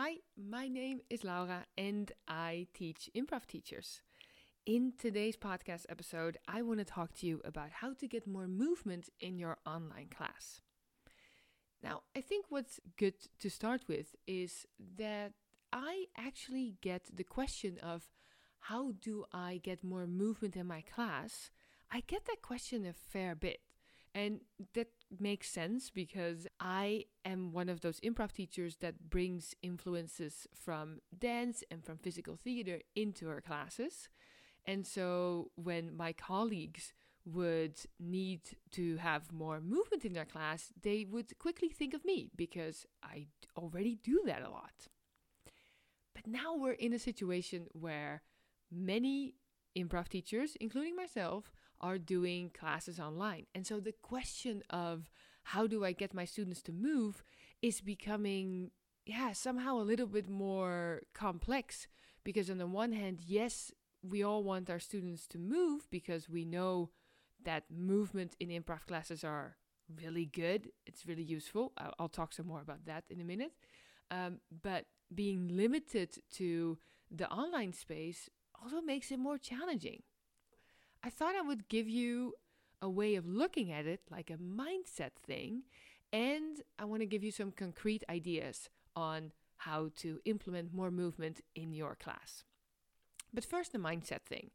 [0.00, 4.00] Hi, my name is Laura and I teach improv teachers.
[4.64, 8.46] In today's podcast episode, I want to talk to you about how to get more
[8.46, 10.60] movement in your online class.
[11.82, 14.66] Now, I think what's good to start with is
[14.98, 15.32] that
[15.72, 18.08] I actually get the question of
[18.60, 21.50] how do I get more movement in my class?
[21.90, 23.62] I get that question a fair bit.
[24.14, 24.42] And
[24.74, 31.00] that makes sense because I am one of those improv teachers that brings influences from
[31.16, 34.08] dance and from physical theater into her classes.
[34.66, 36.92] And so when my colleagues
[37.24, 38.40] would need
[38.72, 43.26] to have more movement in their class, they would quickly think of me because I
[43.56, 44.88] already do that a lot.
[46.14, 48.22] But now we're in a situation where
[48.70, 49.34] many
[49.76, 53.46] improv teachers, including myself, are doing classes online.
[53.54, 55.10] And so the question of
[55.42, 57.22] how do I get my students to move
[57.62, 58.70] is becoming,
[59.06, 61.88] yeah, somehow a little bit more complex.
[62.24, 66.44] Because on the one hand, yes, we all want our students to move because we
[66.44, 66.90] know
[67.44, 69.56] that movement in improv classes are
[70.02, 70.70] really good.
[70.86, 71.72] It's really useful.
[71.78, 73.52] I'll, I'll talk some more about that in a minute.
[74.10, 76.78] Um, but being limited to
[77.10, 78.28] the online space
[78.62, 80.02] also makes it more challenging.
[81.02, 82.34] I thought I would give you
[82.82, 85.62] a way of looking at it like a mindset thing,
[86.12, 91.40] and I want to give you some concrete ideas on how to implement more movement
[91.54, 92.44] in your class.
[93.32, 94.50] But first, the mindset thing,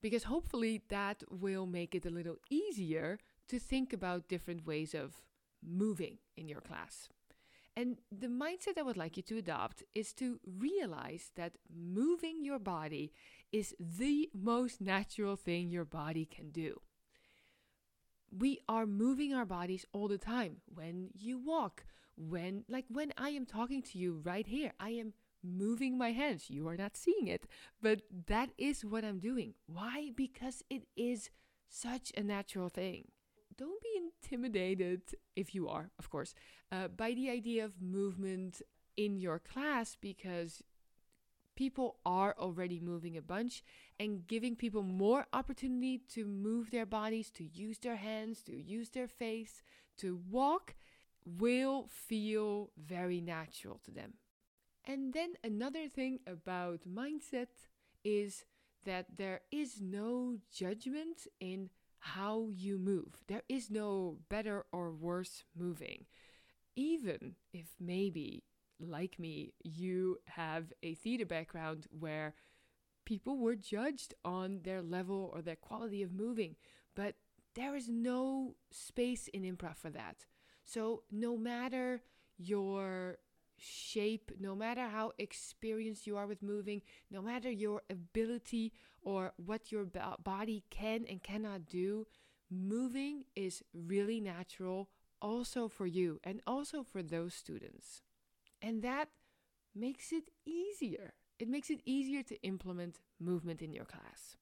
[0.00, 3.18] because hopefully that will make it a little easier
[3.48, 5.22] to think about different ways of
[5.66, 7.08] moving in your class.
[7.76, 12.60] And the mindset I would like you to adopt is to realize that moving your
[12.60, 13.12] body
[13.50, 16.80] is the most natural thing your body can do.
[18.36, 21.84] We are moving our bodies all the time when you walk,
[22.16, 26.50] when, like when I am talking to you right here, I am moving my hands.
[26.50, 27.46] You are not seeing it,
[27.82, 29.54] but that is what I'm doing.
[29.66, 30.10] Why?
[30.14, 31.30] Because it is
[31.68, 33.08] such a natural thing
[33.56, 35.02] don't be intimidated,
[35.36, 36.34] if you are, of course,
[36.72, 38.62] uh, by the idea of movement
[38.96, 40.62] in your class because
[41.56, 43.62] people are already moving a bunch
[43.98, 48.90] and giving people more opportunity to move their bodies, to use their hands, to use
[48.90, 49.62] their face,
[49.98, 50.74] to walk
[51.24, 54.14] will feel very natural to them.
[54.86, 57.48] And then another thing about mindset
[58.04, 58.44] is
[58.84, 61.70] that there is no judgment in
[62.04, 63.16] how you move.
[63.28, 66.04] There is no better or worse moving.
[66.76, 68.44] Even if maybe,
[68.78, 72.34] like me, you have a theater background where
[73.06, 76.56] people were judged on their level or their quality of moving,
[76.94, 77.14] but
[77.54, 80.26] there is no space in improv for that.
[80.66, 82.02] So, no matter
[82.36, 83.16] your
[83.58, 88.72] shape, no matter how experienced you are with moving, no matter your ability
[89.02, 89.86] or what your
[90.22, 92.06] body can and cannot do,
[92.50, 94.88] moving is really natural
[95.20, 98.02] also for you and also for those students.
[98.60, 99.08] And that
[99.74, 101.14] makes it easier.
[101.38, 104.36] It makes it easier to implement movement in your class.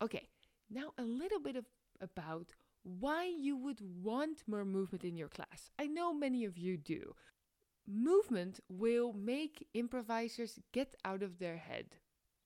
[0.00, 0.28] Okay,
[0.70, 1.66] now a little bit of
[2.00, 5.70] about why you would want more movement in your class.
[5.78, 7.14] I know many of you do.
[7.86, 11.96] Movement will make improvisers get out of their head.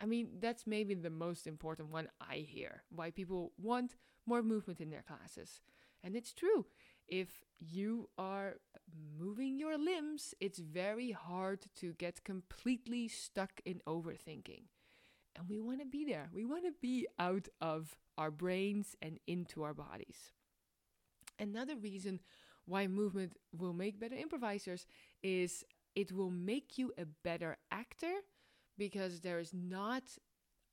[0.00, 3.96] I mean, that's maybe the most important one I hear why people want
[4.26, 5.60] more movement in their classes.
[6.02, 6.66] And it's true.
[7.08, 8.54] If you are
[9.18, 14.62] moving your limbs, it's very hard to get completely stuck in overthinking.
[15.36, 16.30] And we want to be there.
[16.32, 20.32] We want to be out of our brains and into our bodies.
[21.38, 22.20] Another reason
[22.66, 24.86] why movement will make better improvisers
[25.22, 25.64] is
[25.94, 28.12] it will make you a better actor
[28.76, 30.02] because there is not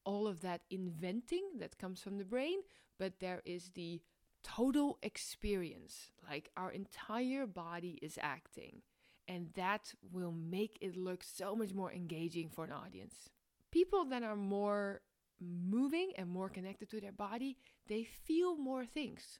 [0.05, 2.59] all of that inventing that comes from the brain,
[2.99, 4.01] but there is the
[4.43, 6.11] total experience.
[6.29, 8.83] Like our entire body is acting,
[9.27, 13.29] and that will make it look so much more engaging for an audience.
[13.71, 15.01] People that are more
[15.41, 17.57] moving and more connected to their body,
[17.87, 19.39] they feel more things.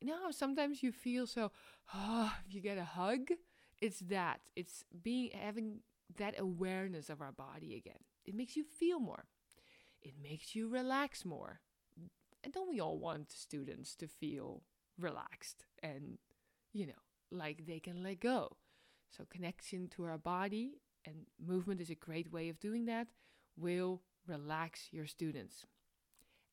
[0.00, 1.50] You know how sometimes you feel so,
[1.94, 3.30] oh, if you get a hug,
[3.80, 4.40] it's that.
[4.56, 5.80] It's being having
[6.18, 8.02] that awareness of our body again.
[8.24, 9.24] It makes you feel more.
[10.02, 11.60] It makes you relax more.
[12.42, 14.62] And don't we all want students to feel
[14.98, 16.18] relaxed and,
[16.72, 16.92] you know,
[17.30, 18.56] like they can let go?
[19.10, 23.08] So, connection to our body and movement is a great way of doing that,
[23.56, 25.66] will relax your students.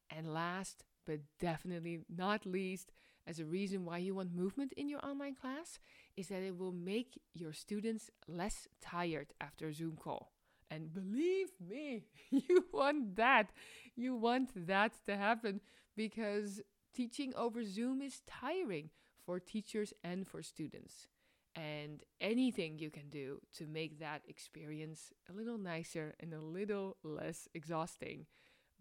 [0.09, 2.91] And last but definitely not least,
[3.27, 5.79] as a reason why you want movement in your online class
[6.15, 10.31] is that it will make your students less tired after a Zoom call.
[10.71, 13.51] And believe me, you want that.
[13.95, 15.61] You want that to happen
[15.95, 16.61] because
[16.93, 18.89] teaching over Zoom is tiring
[19.25, 21.07] for teachers and for students.
[21.55, 26.97] And anything you can do to make that experience a little nicer and a little
[27.03, 28.25] less exhausting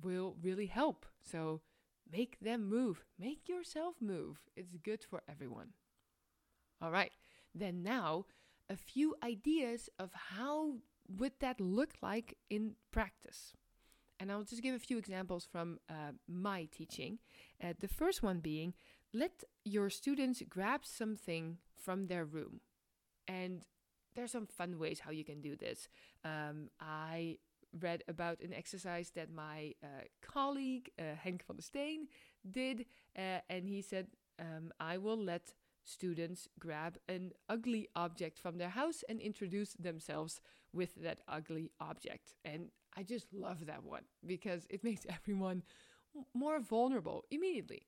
[0.02, 1.06] will really help.
[1.22, 1.62] So
[2.10, 4.40] make them move, make yourself move.
[4.56, 5.70] It's good for everyone.
[6.80, 7.12] All right,
[7.54, 8.26] then now
[8.68, 10.74] a few ideas of how
[11.08, 13.52] would that look like in practice.
[14.18, 17.18] And I'll just give a few examples from uh, my teaching.
[17.62, 18.74] Uh, the first one being
[19.12, 22.60] let your students grab something from their room.
[23.28, 23.64] And
[24.14, 25.88] there's some fun ways how you can do this.
[26.24, 27.38] Um, I
[27.76, 32.08] read about an exercise that my uh, colleague, uh, Henk van der Steen,
[32.50, 32.86] did.
[33.16, 34.08] Uh, and he said,
[34.38, 40.40] um, I will let students grab an ugly object from their house and introduce themselves
[40.72, 42.34] with that ugly object.
[42.44, 45.62] And I just love that one because it makes everyone
[46.34, 47.86] more vulnerable immediately.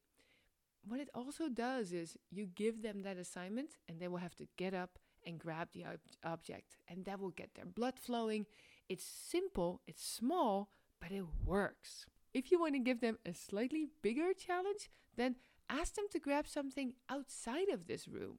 [0.86, 4.46] What it also does is you give them that assignment and they will have to
[4.56, 8.46] get up and grab the ob- object, and that will get their blood flowing.
[8.88, 10.70] It's simple, it's small,
[11.00, 12.06] but it works.
[12.32, 15.36] If you want to give them a slightly bigger challenge, then
[15.68, 18.38] ask them to grab something outside of this room.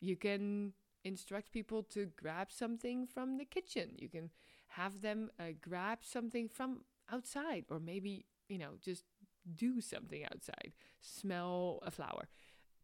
[0.00, 0.72] You can
[1.04, 3.90] instruct people to grab something from the kitchen.
[3.96, 4.30] You can
[4.68, 9.04] have them uh, grab something from outside, or maybe, you know, just
[9.56, 12.28] do something outside, smell a flower.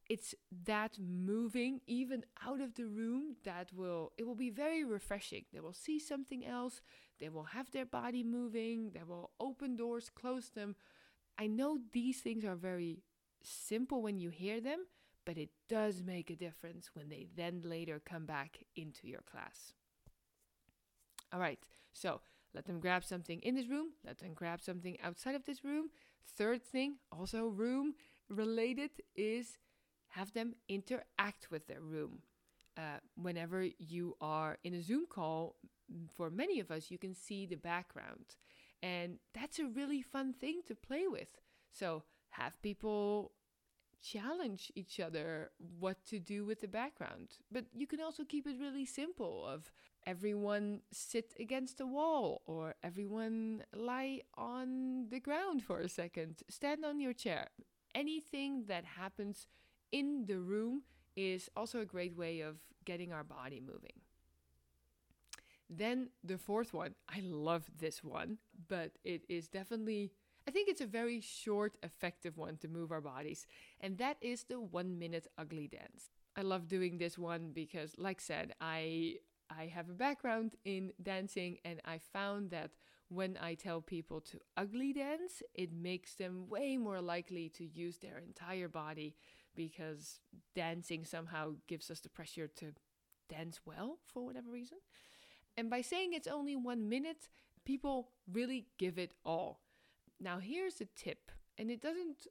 [0.08, 5.44] It's that moving even out of the room that will it will be very refreshing.
[5.53, 6.81] They will see something else,
[7.19, 10.76] they will have their body moving, they will open doors, close them.
[11.38, 13.03] I know these things are very
[13.43, 14.87] simple when you hear them,
[15.25, 19.73] but it does make a difference when they then later come back into your class.
[21.32, 21.59] All right,
[21.93, 22.20] so
[22.55, 25.91] let them grab something in this room, let them grab something outside of this room.
[26.37, 27.94] Third thing, also room
[28.29, 29.59] related, is
[30.17, 32.21] have them interact with their room.
[32.77, 35.57] Uh, whenever you are in a Zoom call,
[36.15, 38.37] for many of us, you can see the background.
[38.83, 41.29] And that's a really fun thing to play with.
[41.71, 43.33] So have people
[44.03, 47.29] challenge each other what to do with the background.
[47.51, 49.71] But you can also keep it really simple of
[50.07, 56.85] everyone sit against a wall or everyone lie on the ground for a second, stand
[56.85, 57.49] on your chair.
[57.95, 59.47] Anything that happens
[59.93, 60.83] in the room
[61.17, 64.00] is also a great way of getting our body moving.
[65.69, 68.38] Then the fourth one, I love this one,
[68.69, 70.12] but it is definitely
[70.49, 73.49] I think it's a very short, effective one to move our bodies,
[73.81, 76.11] and that is the one minute ugly dance.
[76.37, 79.17] I love doing this one because, like said, I
[79.50, 82.71] I have a background in dancing, and I found that
[83.09, 87.99] when I tell people to ugly dance, it makes them way more likely to use
[87.99, 89.17] their entire body
[89.56, 90.20] because
[90.55, 92.73] dancing somehow gives us the pressure to
[93.29, 94.79] dance well for whatever reason.
[95.56, 97.29] And by saying it's only one minute,
[97.64, 99.61] people really give it all.
[100.20, 102.26] Now, here's a tip, and it doesn't,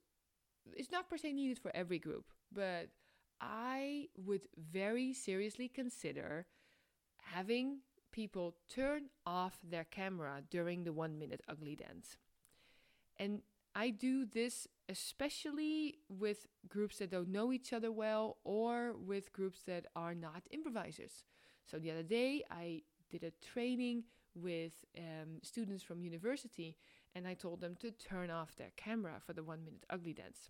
[0.74, 2.90] it's not per se needed for every group, but
[3.42, 6.46] I would very seriously consider
[7.18, 7.80] having
[8.12, 12.18] people turn off their camera during the one minute ugly dance.
[13.18, 13.42] And
[13.76, 19.62] I do this especially with groups that don't know each other well or with groups
[19.64, 21.26] that are not improvisers.
[21.66, 24.04] So the other day I did a training
[24.34, 26.78] with um, students from university
[27.14, 30.50] and I told them to turn off their camera for the one minute ugly dance.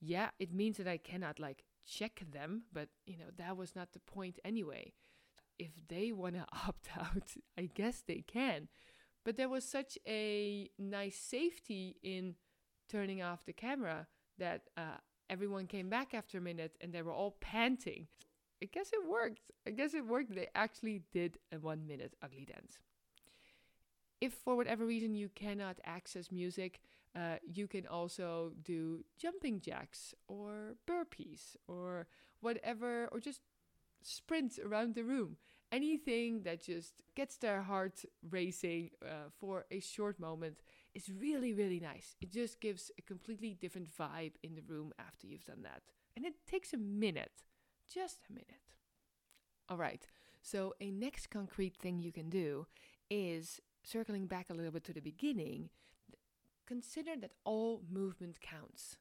[0.00, 3.92] Yeah, it means that I cannot like check them, but you know, that was not
[3.92, 4.92] the point anyway.
[5.58, 8.68] If they want to opt out, I guess they can.
[9.26, 12.36] But there was such a nice safety in
[12.88, 14.06] turning off the camera
[14.38, 18.06] that uh, everyone came back after a minute and they were all panting.
[18.62, 19.50] I guess it worked.
[19.66, 20.34] I guess it worked.
[20.34, 22.78] They actually did a one minute ugly dance
[24.20, 26.80] if for whatever reason you cannot access music,
[27.14, 32.06] uh, you can also do jumping jacks or burpees or
[32.40, 33.40] whatever, or just
[34.02, 35.36] sprints around the room.
[35.72, 40.62] Anything that just gets their heart racing uh, for a short moment
[40.94, 42.14] is really, really nice.
[42.20, 45.82] It just gives a completely different vibe in the room after you've done that.
[46.16, 47.42] And it takes a minute,
[47.92, 48.72] just a minute.
[49.68, 50.06] All right,
[50.40, 52.66] so a next concrete thing you can do
[53.10, 55.70] is circling back a little bit to the beginning,
[56.66, 58.96] consider that all movement counts.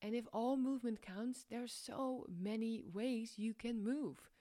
[0.00, 4.31] And if all movement counts, there are so many ways you can move.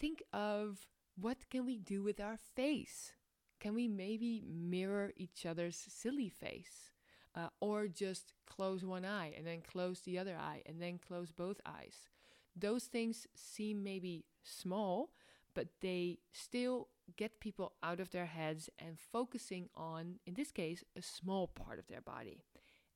[0.00, 3.12] Think of what can we do with our face?
[3.60, 6.90] Can we maybe mirror each other's silly face?
[7.34, 11.30] Uh, or just close one eye and then close the other eye and then close
[11.30, 12.08] both eyes.
[12.56, 15.10] Those things seem maybe small,
[15.54, 20.82] but they still get people out of their heads and focusing on, in this case,
[20.96, 22.42] a small part of their body.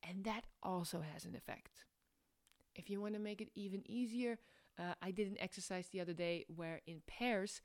[0.03, 1.85] And that also has an effect.
[2.75, 4.39] If you want to make it even easier,
[4.79, 7.61] uh, I did an exercise the other day where in pairs,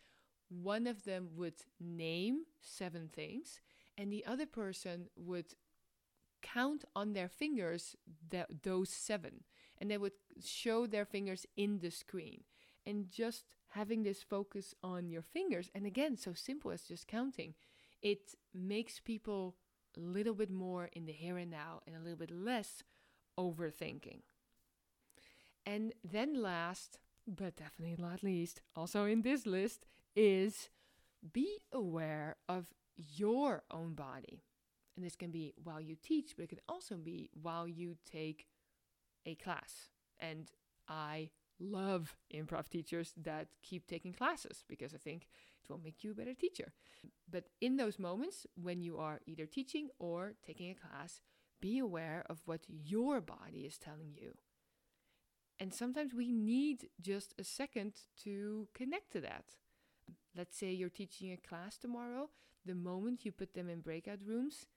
[0.49, 3.61] one of them would name seven things
[3.97, 5.53] and the other person would
[6.41, 7.95] count on their fingers
[8.29, 9.43] that those seven
[9.77, 10.13] and they would
[10.43, 12.43] show their fingers in the screen
[12.85, 17.53] and just having this focus on your fingers and again so simple as just counting
[18.01, 19.55] it makes people
[19.97, 22.83] a little bit more in the here and now and a little bit less
[23.37, 24.21] overthinking
[25.65, 29.85] and then last but definitely not least also in this list
[30.15, 30.69] is
[31.33, 34.43] be aware of your own body
[34.99, 38.47] and this can be while you teach, but it can also be while you take
[39.25, 39.87] a class.
[40.19, 40.51] And
[40.89, 45.29] I love improv teachers that keep taking classes because I think
[45.63, 46.73] it will make you a better teacher.
[47.31, 51.21] But in those moments when you are either teaching or taking a class,
[51.61, 54.35] be aware of what your body is telling you.
[55.59, 59.43] And sometimes we need just a second to connect to that.
[60.35, 62.29] Let's say you're teaching a class tomorrow.
[62.65, 64.67] The moment you put them in breakout rooms,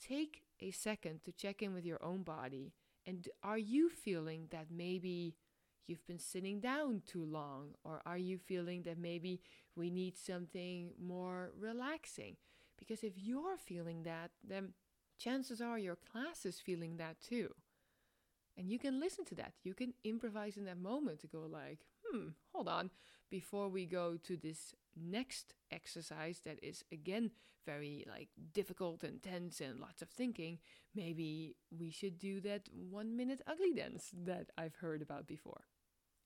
[0.00, 2.74] take a second to check in with your own body.
[3.06, 5.36] And are you feeling that maybe
[5.86, 7.74] you've been sitting down too long?
[7.84, 9.40] Or are you feeling that maybe
[9.74, 12.36] we need something more relaxing?
[12.78, 14.74] Because if you're feeling that, then
[15.18, 17.54] chances are your class is feeling that too.
[18.58, 19.52] And you can listen to that.
[19.64, 22.90] You can improvise in that moment to go like, hmm, hold on,
[23.30, 27.30] before we go to this next exercise that is again
[27.66, 30.58] very like difficult and tense and lots of thinking,
[30.94, 35.64] maybe we should do that one minute ugly dance that I've heard about before.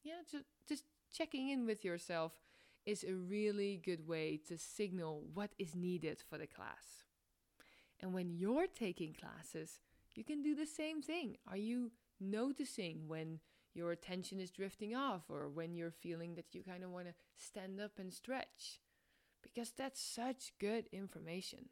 [0.05, 2.33] Yeah, just just checking in with yourself
[2.87, 7.05] is a really good way to signal what is needed for the class.
[8.01, 9.81] And when you're taking classes,
[10.15, 11.37] you can do the same thing.
[11.47, 13.41] Are you noticing when
[13.75, 17.15] your attention is drifting off or when you're feeling that you kind of want to
[17.37, 18.81] stand up and stretch
[19.43, 21.67] because that's such good information.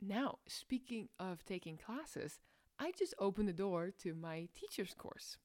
[0.00, 2.38] Now, speaking of taking classes,
[2.78, 5.38] I just opened the door to my teacher's course.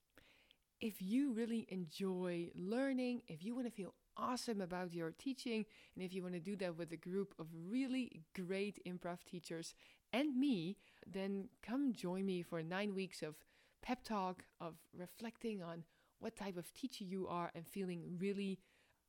[0.82, 6.04] If you really enjoy learning, if you want to feel awesome about your teaching, and
[6.04, 9.74] if you want to do that with a group of really great improv teachers
[10.12, 13.36] and me, then come join me for nine weeks of
[13.82, 15.84] pep talk, of reflecting on
[16.20, 18.60] what type of teacher you are and feeling really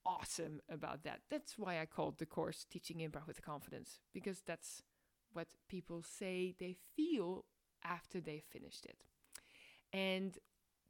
[0.05, 1.21] awesome about that.
[1.31, 4.83] That's why I called the course Teaching Improv with Confidence, because that's
[5.33, 7.45] what people say they feel
[7.85, 9.05] after they finished it.
[9.93, 10.38] And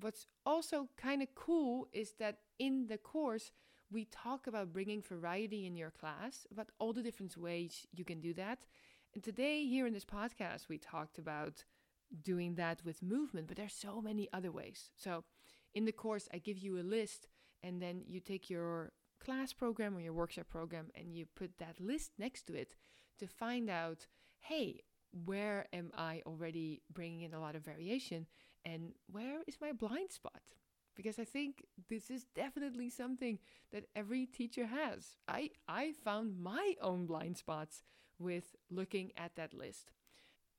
[0.00, 3.52] what's also kind of cool is that in the course,
[3.90, 8.20] we talk about bringing variety in your class, about all the different ways you can
[8.20, 8.60] do that.
[9.14, 11.64] And today, here in this podcast, we talked about
[12.22, 14.90] doing that with movement, but there's so many other ways.
[14.96, 15.24] So
[15.74, 17.28] in the course, I give you a list,
[17.62, 18.92] and then you take your
[19.24, 22.74] class program or your workshop program and you put that list next to it
[23.20, 24.06] to find out,
[24.40, 24.80] hey,
[25.24, 28.26] where am I already bringing in a lot of variation,
[28.64, 30.42] and where is my blind spot?
[30.94, 33.38] Because I think this is definitely something
[33.72, 35.16] that every teacher has.
[35.28, 37.82] I, I found my own blind spots
[38.18, 39.92] with looking at that list.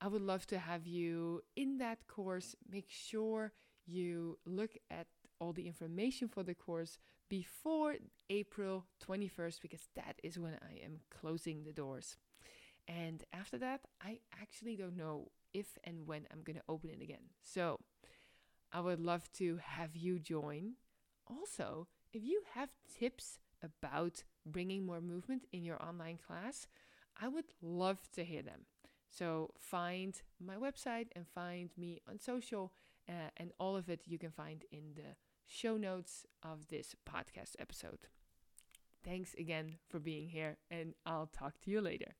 [0.00, 2.54] I would love to have you in that course.
[2.70, 3.52] Make sure
[3.86, 5.06] you look at
[5.40, 6.98] all the information for the course
[7.28, 7.96] before
[8.30, 12.16] April 21st because that is when I am closing the doors.
[12.86, 17.02] And after that, I actually don't know if and when I'm going to open it
[17.02, 17.30] again.
[17.42, 17.80] So
[18.72, 20.74] I would love to have you join.
[21.26, 26.66] Also, if you have tips about bringing more movement in your online class,
[27.20, 28.66] I would love to hear them.
[29.16, 32.72] So find my website and find me on social,
[33.08, 35.14] uh, and all of it you can find in the
[35.46, 38.08] show notes of this podcast episode.
[39.04, 42.16] Thanks again for being here, and I'll talk to you later.